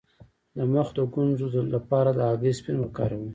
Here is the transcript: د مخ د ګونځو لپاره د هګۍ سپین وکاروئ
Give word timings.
د 0.55 0.57
مخ 0.73 0.87
د 0.97 0.99
ګونځو 1.13 1.47
لپاره 1.75 2.09
د 2.13 2.19
هګۍ 2.29 2.53
سپین 2.59 2.77
وکاروئ 2.79 3.29